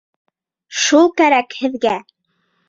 Шул 0.83 1.05
кәрәк 1.21 1.55
һеҙгә! 1.59 1.93